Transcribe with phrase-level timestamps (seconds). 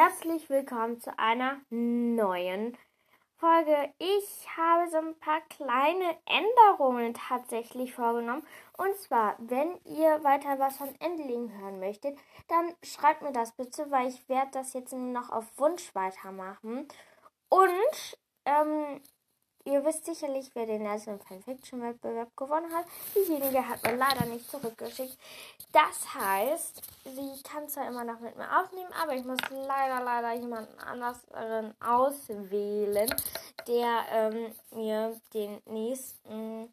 [0.00, 2.74] herzlich willkommen zu einer neuen
[3.36, 3.92] Folge.
[3.98, 8.42] Ich habe so ein paar kleine Änderungen tatsächlich vorgenommen.
[8.78, 12.18] Und zwar, wenn ihr weiter was von Endling hören möchtet,
[12.48, 16.88] dann schreibt mir das bitte, weil ich werde das jetzt noch auf Wunsch weitermachen.
[17.50, 19.02] Und ähm,
[19.64, 22.86] Ihr wisst sicherlich, wer den National Fanfiction Wettbewerb gewonnen hat.
[23.14, 25.18] Diejenige hat mir leider nicht zurückgeschickt.
[25.72, 30.32] Das heißt, sie kann zwar immer noch mit mir aufnehmen, aber ich muss leider, leider
[30.32, 33.14] jemanden anderen auswählen,
[33.66, 36.72] der ähm, mir den nächsten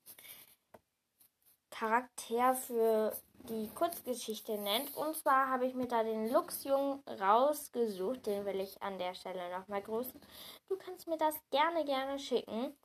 [1.69, 3.13] Charakter für
[3.49, 4.95] die Kurzgeschichte nennt.
[4.95, 8.25] Und zwar habe ich mir da den Luxjungen rausgesucht.
[8.25, 10.19] Den will ich an der Stelle nochmal grüßen.
[10.67, 12.75] Du kannst mir das gerne, gerne schicken.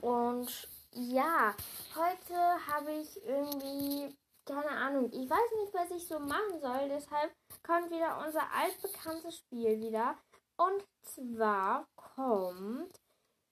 [0.00, 1.54] Und ja,
[1.94, 2.36] heute
[2.66, 6.88] habe ich irgendwie, keine Ahnung, ich weiß nicht, was ich so machen soll.
[6.88, 10.16] Deshalb kommt wieder unser altbekanntes Spiel wieder.
[10.56, 13.00] Und zwar kommt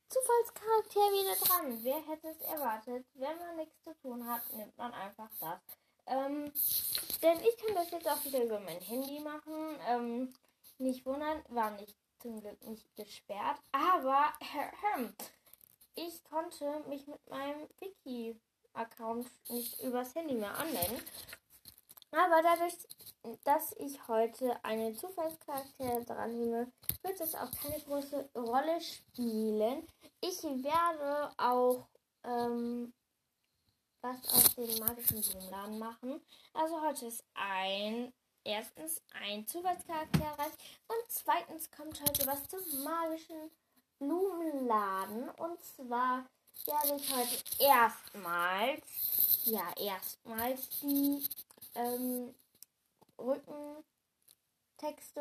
[0.08, 1.78] Zufallscharakter wieder dran.
[1.82, 3.06] Wer hätte es erwartet?
[3.14, 5.60] Wenn man nichts zu tun hat, nimmt man einfach das.
[6.08, 6.52] Ähm,
[7.22, 9.78] denn ich kann das jetzt auch wieder über mein Handy machen.
[9.88, 10.34] Ähm,
[10.78, 13.58] nicht wundern, war nicht zum Glück nicht gesperrt.
[13.72, 14.32] Aber
[15.94, 21.00] ich konnte mich mit meinem Wiki-Account nicht übers Handy mehr anmelden.
[22.10, 22.74] Aber dadurch,
[23.44, 26.72] dass ich heute einen Zufallscharakter dran nehme,
[27.02, 29.86] wird es auch keine große Rolle spielen.
[30.20, 31.86] Ich werde auch
[32.24, 32.94] ähm,
[34.02, 36.20] was aus dem magischen Blumenladen machen.
[36.52, 38.12] Also heute ist ein
[38.44, 40.50] erstens ein Zufallscharakter rein
[40.88, 43.50] und zweitens kommt heute was zum magischen
[43.98, 46.24] Blumenladen und zwar
[46.64, 51.22] werde ich heute erstmals, ja erstmals die
[51.74, 52.34] ähm,
[53.18, 53.84] Rückentexte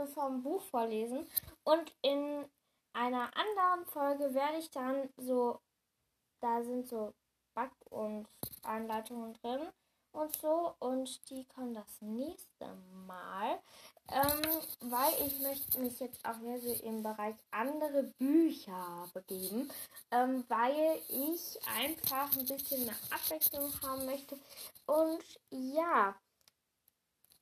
[0.08, 1.28] vom Buch vorlesen
[1.64, 2.46] und in
[2.94, 5.60] einer anderen Folge werde ich dann so,
[6.40, 7.14] da sind so
[7.54, 8.28] Back- und
[8.68, 9.62] Anleitungen drin
[10.12, 10.76] und so.
[10.80, 12.74] Und die kommen das nächste
[13.06, 13.60] Mal.
[14.10, 19.70] Ähm, weil ich möchte mich jetzt auch mehr so im Bereich andere Bücher begeben.
[20.12, 24.40] Ähm, weil ich einfach ein bisschen mehr Abwechslung haben möchte.
[24.86, 26.16] Und ja,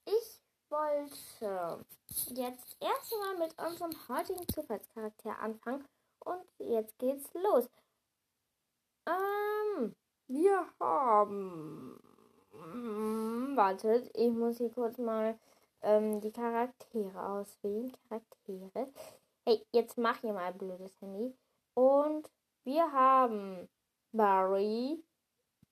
[0.06, 1.86] ich wollte
[2.30, 5.86] jetzt erstmal mit unserem heutigen Zufallscharakter anfangen.
[6.20, 7.70] Und jetzt geht's los.
[9.08, 9.96] Ähm,
[10.28, 12.00] wir haben.
[12.52, 15.38] Hm, wartet, ich muss hier kurz mal
[15.82, 17.92] ähm, die Charaktere auswählen.
[18.10, 18.92] Charaktere.
[19.46, 21.34] Hey, jetzt mach hier mal ein blödes Handy.
[21.74, 22.30] Und
[22.64, 23.68] wir haben
[24.12, 25.04] Barry.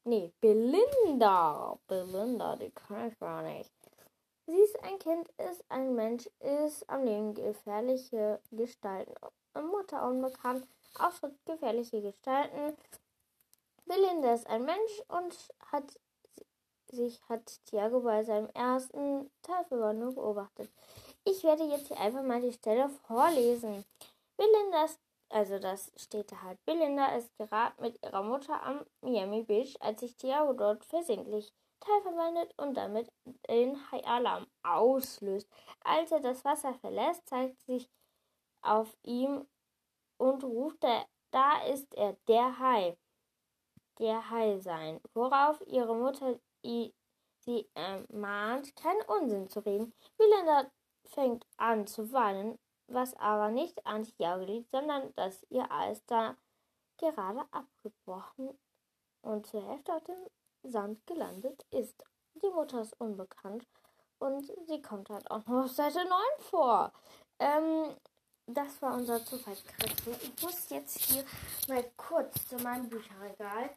[0.03, 1.79] Nee, Belinda.
[1.87, 3.71] Belinda, die kann ich gar nicht.
[4.45, 9.13] Sie ist ein Kind, ist ein Mensch, ist am Leben gefährliche Gestalten.
[9.55, 10.67] Mutter unbekannt,
[10.99, 12.75] Auftritt gefährliche Gestalten.
[13.85, 15.35] Belinda ist ein Mensch und
[15.71, 15.99] hat
[16.87, 20.69] sich hat Thiago bei seinem ersten Teilverwandlung beobachtet.
[21.25, 23.83] Ich werde jetzt hier einfach mal die Stelle vorlesen.
[24.37, 24.99] Belinda ist,
[25.29, 30.01] also das steht da halt, Belinda ist gerade mit ihrer Mutter am Miami Beach, als
[30.01, 33.11] sich Thiago dort versehentlich teilverwandelt und damit
[33.49, 35.49] den Hai-Alarm auslöst.
[35.83, 37.89] Als er das Wasser verlässt, zeigt sich
[38.61, 39.45] auf ihm
[40.17, 40.83] und ruft,
[41.31, 42.97] da ist er, der Hai
[43.99, 49.93] der Hai sein, worauf ihre Mutter sie ermahnt, keinen Unsinn zu reden.
[50.17, 50.71] Belinda
[51.05, 56.35] fängt an zu weinen, was aber nicht an Tiago liegt, sondern dass ihr Eis da
[56.97, 58.57] gerade abgebrochen
[59.21, 60.27] und zur Hälfte auf dem
[60.63, 62.03] Sand gelandet ist.
[62.35, 63.67] Die Mutter ist unbekannt
[64.19, 66.09] und sie kommt halt auch noch auf Seite 9
[66.39, 66.91] vor.
[67.39, 67.95] Ähm,
[68.47, 70.11] das war unser Zufallscharakter.
[70.21, 71.23] Ich muss jetzt hier
[71.67, 73.69] mal kurz zu meinem Bücherregal.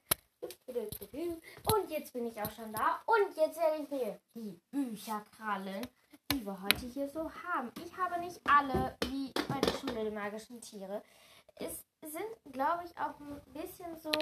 [0.43, 3.01] Und jetzt bin ich auch schon da.
[3.07, 5.87] Und jetzt werde ich mir die Bücher krallen,
[6.33, 7.71] die wir heute hier so haben.
[7.85, 11.03] Ich habe nicht alle wie bei der Schule der magischen Tiere.
[11.57, 14.13] Es sind, glaube ich, auch ein bisschen so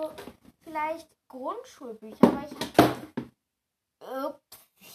[0.61, 4.41] vielleicht Grundschulbücher, aber ich habe.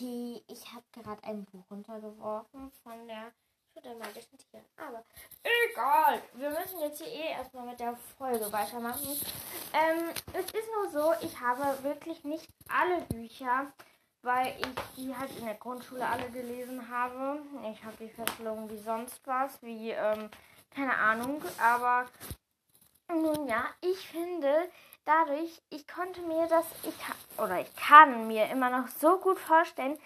[0.02, 3.34] Ich habe gerade ein Buch runtergeworfen von der
[3.84, 4.64] der magischen Tiere.
[4.78, 5.04] Aber
[5.44, 6.22] egal.
[6.34, 9.20] Wir müssen jetzt hier eh erstmal mit der Folge weitermachen.
[9.74, 13.72] Ähm, es ist nur so, ich habe wirklich nicht alle Bücher,
[14.22, 17.42] weil ich die halt in der Grundschule alle gelesen habe.
[17.72, 20.30] Ich habe die verschlungen wie sonst was, wie, ähm,
[20.72, 21.42] keine Ahnung.
[21.62, 22.06] Aber
[23.08, 24.70] nun ja, ich finde,
[25.06, 29.98] dadurch, ich konnte mir das, ich oder ich kann mir immer noch so gut vorstellen,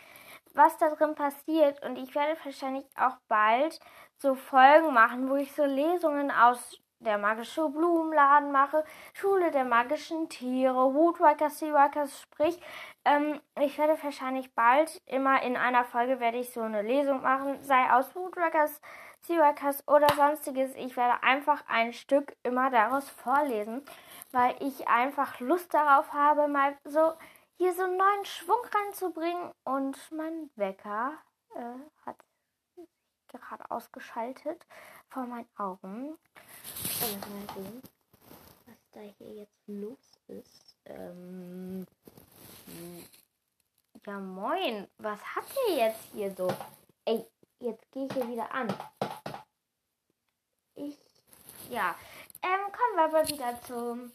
[0.53, 1.83] was da drin passiert.
[1.83, 3.79] Und ich werde wahrscheinlich auch bald
[4.17, 8.83] so Folgen machen, wo ich so Lesungen aus der magische Blumenladen mache,
[9.13, 12.59] Schule der magischen Tiere, Woodwalkers, Seawalkers, sprich,
[13.05, 17.59] ähm, ich werde wahrscheinlich bald immer in einer Folge werde ich so eine Lesung machen,
[17.61, 18.81] sei aus Woodwalkers,
[19.21, 20.75] Seawalkers oder sonstiges.
[20.75, 23.83] Ich werde einfach ein Stück immer daraus vorlesen,
[24.31, 27.13] weil ich einfach Lust darauf habe, mal so
[27.63, 31.18] hier so einen neuen Schwung reinzubringen und mein Wecker
[31.56, 32.18] äh, hat
[33.30, 34.68] gerade ausgeschaltet
[35.07, 36.18] vor meinen Augen.
[37.01, 37.81] Also mal sehen,
[38.65, 40.75] was da hier jetzt los ist.
[40.88, 41.88] Ähm,
[44.06, 44.89] ja, moin.
[44.98, 46.54] Was habt ihr jetzt hier so?
[47.06, 47.25] Ey,
[47.60, 48.74] jetzt gehe ich hier wieder an.
[50.75, 50.98] Ich,
[51.69, 51.95] ja.
[52.42, 54.12] Ähm, kommen wir aber wieder zum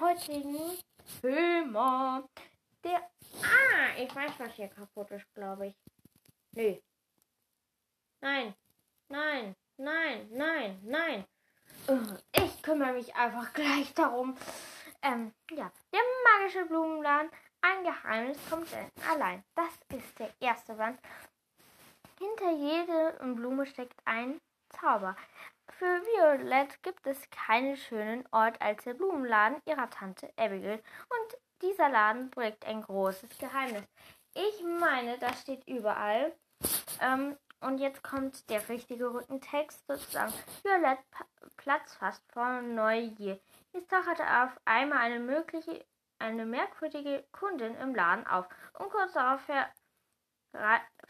[0.00, 0.78] heutigen
[1.20, 2.26] Thema.
[2.86, 3.02] Der,
[3.42, 5.74] ah, ich weiß, was hier kaputt ist, glaube ich.
[6.52, 6.76] Nö.
[8.20, 8.54] Nein,
[9.08, 11.24] nein, nein, nein, nein.
[12.32, 14.36] Ich kümmere mich einfach gleich darum.
[15.02, 17.28] Ähm, ja, der magische Blumenladen.
[17.60, 18.68] Ein Geheimnis kommt
[19.10, 19.42] allein.
[19.56, 21.00] Das ist der erste Band.
[22.20, 25.16] Hinter jeder Blume steckt ein Zauber.
[25.70, 30.80] Für Violette gibt es keinen schönen Ort als der Blumenladen ihrer Tante Abigail.
[31.08, 33.84] Und dieser Laden birgt ein großes Geheimnis.
[34.34, 36.34] Ich meine, das steht überall.
[37.00, 40.32] Ähm, und jetzt kommt der richtige Rückentext sozusagen.
[40.62, 41.02] Violette
[41.56, 43.40] Platz fast vor Neugier.
[43.72, 45.84] Jetzt tauchte auf einmal eine mögliche,
[46.18, 48.46] eine merkwürdige Kundin im Laden auf.
[48.78, 49.68] Und kurz darauf ver,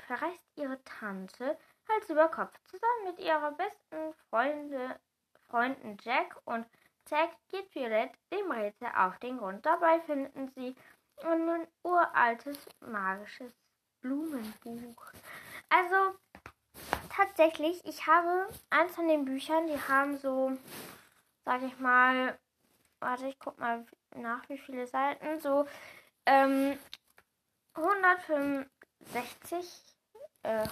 [0.06, 1.58] verreist ihre Tante
[1.88, 2.52] Hals über Kopf.
[2.64, 4.98] Zusammen mit ihrer besten Freunde,
[5.48, 6.66] Freunden Jack und
[7.48, 9.64] Geht Violette dem Rätsel auf den Grund.
[9.64, 10.74] Dabei finden sie
[11.22, 13.52] ein uraltes magisches
[14.00, 15.12] Blumenbuch.
[15.68, 16.16] Also
[17.08, 20.56] tatsächlich, ich habe eins von den Büchern, die haben so,
[21.44, 22.38] sag ich mal,
[23.00, 25.66] warte, ich guck mal nach, wie viele Seiten, so
[26.26, 26.78] ähm,
[27.74, 28.68] 165,
[30.42, 30.66] äh,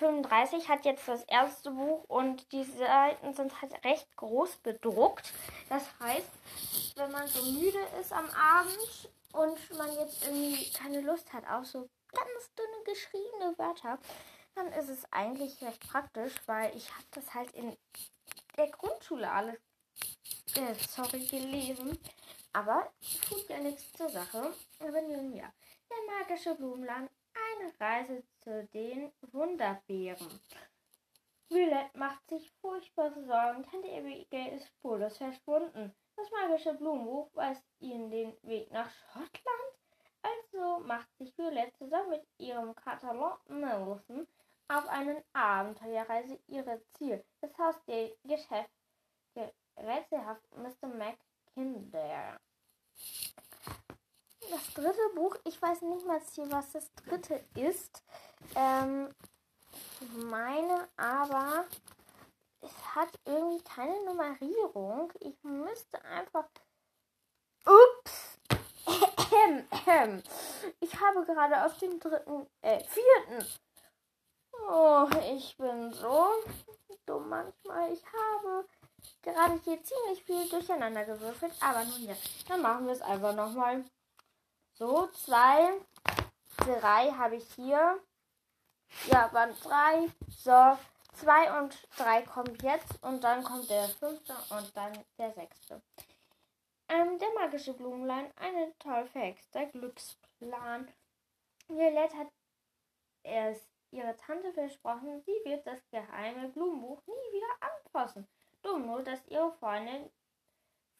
[0.00, 5.32] 135 hat jetzt das erste Buch und die Seiten sind halt recht groß bedruckt.
[5.68, 6.30] Das heißt,
[6.96, 11.66] wenn man so müde ist am Abend und man jetzt irgendwie keine Lust hat auf
[11.66, 13.98] so ganz dünne geschriebene Wörter,
[14.54, 17.76] dann ist es eigentlich recht praktisch, weil ich habe das halt in
[18.56, 19.56] der Grundschule alles,
[20.56, 21.98] äh, sorry, gelesen.
[22.52, 22.92] Aber
[23.28, 24.52] tut ja nichts zur Sache.
[24.80, 25.52] Aber nun ja,
[25.90, 27.10] der magische Blumenland,
[27.46, 30.40] eine Reise zu den Wunderbeeren.
[31.48, 33.64] Violet macht sich furchtbare Sorgen.
[33.64, 35.94] Tante Abigail ist spurlos verschwunden.
[36.16, 39.78] Das magische Blumenbuch weist ihnen den Weg nach Schottland.
[40.22, 44.26] Also macht sich Violet zusammen mit ihrem Katalon Nelson
[44.68, 47.24] auf einen Abenteuerreise ihre Ziel.
[47.40, 48.70] Das Haus der Geschäft
[49.76, 50.88] rätselhaft Mr.
[50.88, 52.38] McKinder.
[54.50, 58.02] Das dritte Buch, ich weiß nicht mal was das dritte ist.
[58.54, 59.14] Ähm,
[60.00, 61.66] ich meine aber,
[62.60, 65.12] es hat irgendwie keine Nummerierung.
[65.20, 66.46] Ich müsste einfach.
[67.66, 68.38] Ups!
[70.80, 73.46] Ich habe gerade auf den dritten, äh, vierten
[74.70, 76.30] Oh, ich bin so
[77.06, 77.92] dumm manchmal.
[77.92, 78.66] Ich habe
[79.22, 81.52] gerade hier ziemlich viel durcheinander gewürfelt.
[81.60, 82.14] Aber nun ja,
[82.48, 83.84] dann machen wir es einfach nochmal.
[84.78, 85.72] So, zwei,
[86.58, 88.00] drei habe ich hier.
[89.08, 90.08] Ja, waren drei.
[90.28, 90.78] So,
[91.14, 93.02] zwei und drei kommen jetzt.
[93.02, 95.82] Und dann kommt der fünfte und dann der sechste.
[96.88, 100.88] Ähm, der magische Blumenlein, eine toll verhexter Glücksplan.
[101.66, 102.28] Violette hat
[103.24, 108.28] erst ihre Tante versprochen, sie wird das geheime Blumenbuch nie wieder anfassen.
[108.62, 110.08] Dumm nur, dass ihre Freundin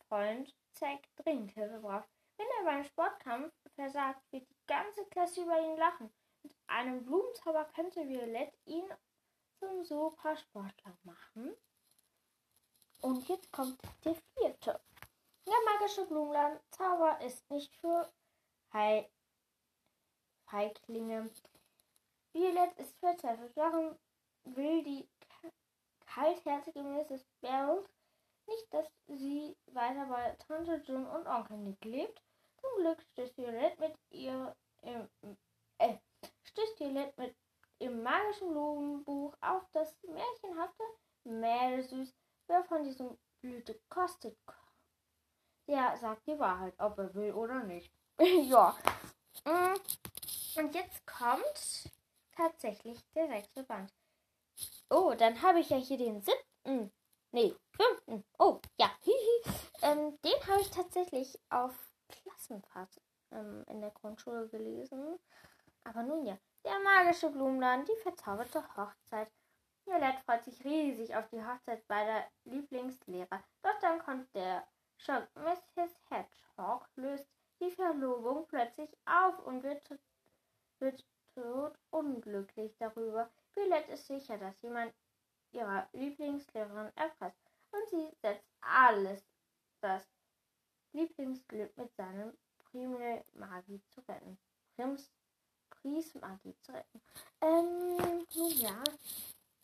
[0.08, 2.08] Freund Zack dringend Hilfe braucht.
[2.38, 6.10] Wenn er beim Sportkampf versagt, wird die ganze Klasse über ihn lachen.
[6.42, 8.88] Mit einem Blumenzauber könnte Violette ihn
[9.58, 11.54] zum Supersportler machen.
[13.00, 14.80] Und jetzt kommt der vierte.
[15.46, 18.08] Der magische Blumenland Zauber ist nicht für
[20.46, 21.30] Feiglinge.
[22.32, 23.56] Violet ist verzweifelt.
[23.56, 23.98] Warum
[24.44, 25.08] will die
[26.06, 27.24] kaltherzige Mrs.
[27.40, 27.88] Bells
[28.46, 32.22] nicht, dass sie weiter bei Tante June und Onkel Nick lebt?
[32.78, 35.08] Zum Glück stößt Violet mit ihr im,
[35.78, 35.96] äh,
[36.44, 37.34] stößt Violet mit
[37.80, 40.84] im magischen Blumenbuch auf das märchenhafte
[41.24, 42.14] Meeresüß,
[42.46, 44.38] wer von diesem Blüte kostet.
[45.66, 47.92] Der sagt die Wahrheit, ob er will oder nicht.
[48.20, 48.76] ja.
[49.44, 50.60] Mm.
[50.60, 51.90] Und jetzt kommt
[52.36, 53.92] tatsächlich der sechste Band.
[54.88, 56.92] Oh, dann habe ich ja hier den siebten.
[57.32, 58.24] Nee, fünften.
[58.38, 58.88] Oh, ja.
[59.82, 63.00] ähm, den habe ich tatsächlich auf Klassenfahrt
[63.30, 65.18] ähm, in der Grundschule gelesen.
[65.84, 69.30] Aber nun ja, der magische Blumenladen, die verzauberte Hochzeit.
[69.84, 73.42] Violette freut sich riesig auf die Hochzeit beider Lieblingslehrer.
[73.62, 74.66] Doch dann kommt der
[74.98, 75.26] Schock.
[75.34, 75.96] Mrs.
[76.10, 77.26] Hedgehog löst
[77.60, 79.98] die Verlobung plötzlich auf und wird,
[80.78, 83.30] wird tot unglücklich darüber.
[83.54, 84.92] Violette ist sicher, dass jemand
[85.52, 87.40] ihrer Lieblingslehrerin erpresst
[87.72, 89.24] und sie setzt alles,
[89.80, 90.06] das
[90.98, 94.36] Lieblingsglück mit seinem Primel Magie zu retten.
[94.74, 95.12] Prims
[95.70, 97.00] Prismagie zu retten.
[97.40, 98.82] Ähm, nun ja,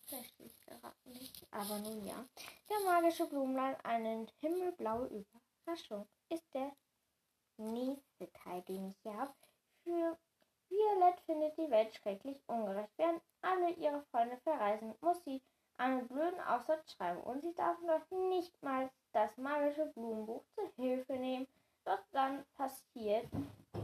[0.07, 0.47] verstehe
[1.07, 2.25] nicht, aber nun ja.
[2.71, 5.09] Der magische Blumenlein, eine himmelblaue
[5.65, 6.71] Überraschung, ist der
[7.57, 9.35] nächste Teil, den ich hier habe.
[9.83, 10.17] Für
[10.69, 12.93] Violette findet die Welt schrecklich ungerecht.
[12.97, 15.43] Während alle ihre Freunde verreisen, muss sie
[15.79, 21.15] einen blöden Aufsatz schreiben und sie darf noch nicht mal das magische Blumenbuch zur Hilfe
[21.15, 21.47] nehmen.
[21.85, 23.27] Doch dann passiert,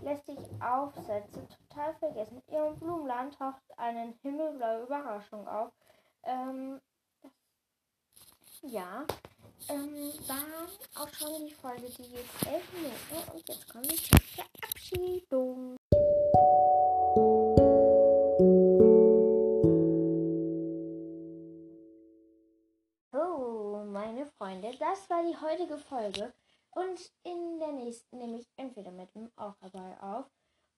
[0.03, 2.43] lässt sich Aufsätze total vergessen.
[2.47, 5.71] In ihrem Blumenland taucht eine himmelblaue Überraschung auf.
[6.25, 6.81] Ähm,
[8.63, 9.05] ja,
[9.69, 15.77] ähm, war auch schon die Folge, die geht elf Minuten und jetzt wir zur Verabschiedung.
[25.11, 26.33] War die heutige Folge.
[26.71, 30.31] Und in der nächsten nehme ich entweder mit dem Augerball auf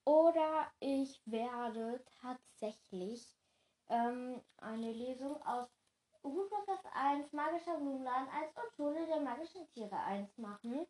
[0.04, 3.36] oder ich werde tatsächlich
[3.88, 5.68] ähm, eine Lesung aus
[6.24, 10.86] Rudolf 1 Magischer Blumenladen 1 und Schule der magischen Tiere 1 machen.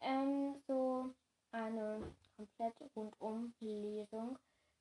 [0.00, 1.14] Ähm, so
[1.50, 4.38] eine komplett rundum Lesung,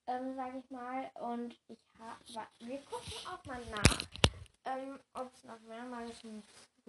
[0.07, 1.09] ähm, sage ich mal.
[1.15, 4.01] Und ich habe, wir gucken auch mal nach,
[4.65, 5.85] ähm, ob es noch mehr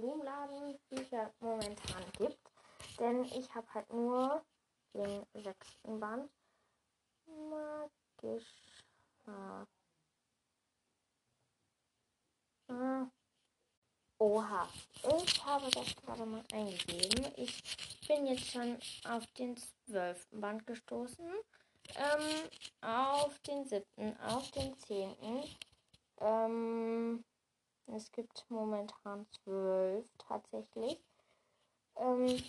[0.03, 2.51] Blumenladen Bücher momentan gibt.
[2.99, 4.45] Denn ich habe halt nur
[4.95, 6.29] den sechsten Band.
[7.27, 8.45] Magischer.
[12.69, 13.13] Hm.
[14.19, 14.69] Oha,
[15.03, 17.33] ich habe das gerade mal eingegeben.
[17.37, 17.63] Ich
[18.09, 21.31] bin jetzt schon auf den zwölften Band gestoßen.
[21.95, 22.49] Ähm,
[22.81, 25.42] auf den siebten, auf den zehnten.
[28.03, 31.01] Es gibt momentan zwölf tatsächlich.
[31.95, 32.43] Ähm,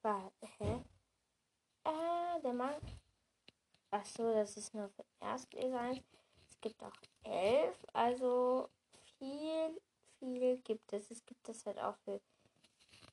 [0.00, 0.82] warte, hä?
[1.84, 2.74] Äh, der Mann.
[3.90, 5.90] Achso, das ist nur für Erstleser.
[6.48, 8.70] Es gibt auch elf, also
[9.18, 9.78] viel,
[10.18, 11.10] viel gibt es.
[11.10, 12.22] Es gibt das halt auch für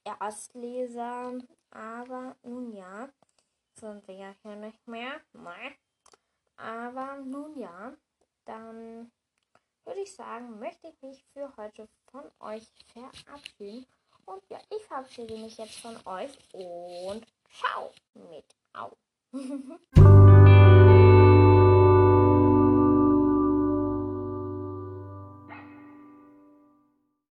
[0.05, 1.37] Erstleser.
[1.71, 3.09] Aber nun ja,
[3.73, 5.19] sind wir ja hier nicht mehr.
[6.55, 7.93] Aber nun ja,
[8.45, 9.11] dann
[9.89, 13.87] würde ich sagen, möchte ich mich für heute von euch verabschieden.
[14.25, 18.95] Und ja, ich verabschiede mich jetzt von euch und ciao mit Au.